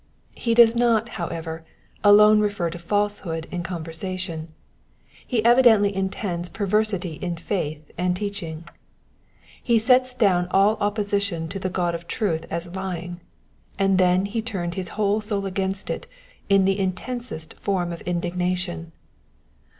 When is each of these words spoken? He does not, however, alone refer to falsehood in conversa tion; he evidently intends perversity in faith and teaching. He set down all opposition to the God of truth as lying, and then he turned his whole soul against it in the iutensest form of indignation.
He 0.35 0.55
does 0.55 0.75
not, 0.75 1.09
however, 1.09 1.63
alone 2.03 2.39
refer 2.39 2.71
to 2.71 2.79
falsehood 2.79 3.47
in 3.51 3.61
conversa 3.61 4.17
tion; 4.17 4.51
he 5.27 5.45
evidently 5.45 5.95
intends 5.95 6.49
perversity 6.49 7.19
in 7.21 7.37
faith 7.37 7.91
and 7.99 8.17
teaching. 8.17 8.63
He 9.61 9.77
set 9.77 10.15
down 10.17 10.47
all 10.49 10.77
opposition 10.79 11.47
to 11.49 11.59
the 11.59 11.69
God 11.69 11.93
of 11.93 12.07
truth 12.07 12.47
as 12.49 12.73
lying, 12.73 13.21
and 13.77 13.99
then 13.99 14.25
he 14.25 14.41
turned 14.41 14.73
his 14.73 14.89
whole 14.97 15.21
soul 15.21 15.45
against 15.45 15.91
it 15.91 16.07
in 16.49 16.65
the 16.65 16.79
iutensest 16.79 17.53
form 17.59 17.93
of 17.93 18.01
indignation. 18.01 18.93